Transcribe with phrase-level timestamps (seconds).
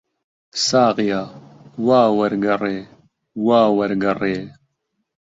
[0.67, 1.21] ساقییا،
[1.85, 2.77] وا وەرگەڕێ،
[3.45, 4.39] وا وەرگەڕێ!